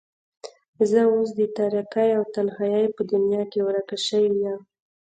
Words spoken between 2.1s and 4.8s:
او تنهايۍ په دنيا کې ورکه شوې يم.